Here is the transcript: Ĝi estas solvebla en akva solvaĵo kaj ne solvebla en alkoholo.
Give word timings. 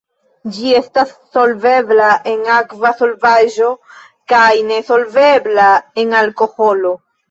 Ĝi 0.53 0.71
estas 0.77 1.11
solvebla 1.37 2.09
en 2.33 2.49
akva 2.55 2.93
solvaĵo 3.03 3.71
kaj 4.37 4.51
ne 4.75 4.83
solvebla 4.93 5.73
en 6.07 6.23
alkoholo. 6.27 7.01